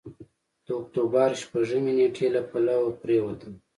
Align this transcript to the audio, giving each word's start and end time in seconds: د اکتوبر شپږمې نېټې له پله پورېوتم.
د 0.65 0.67
اکتوبر 0.81 1.29
شپږمې 1.41 1.93
نېټې 1.97 2.27
له 2.35 2.41
پله 2.51 2.73
پورېوتم. 2.99 3.53